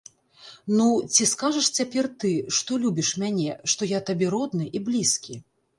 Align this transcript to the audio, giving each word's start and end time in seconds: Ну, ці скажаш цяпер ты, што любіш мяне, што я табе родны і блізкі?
Ну, 0.77 0.87
ці 1.13 1.27
скажаш 1.33 1.67
цяпер 1.81 2.09
ты, 2.23 2.33
што 2.61 2.81
любіш 2.87 3.13
мяне, 3.27 3.51
што 3.73 3.81
я 3.97 4.05
табе 4.11 4.25
родны 4.37 4.65
і 4.79 4.85
блізкі? 4.91 5.43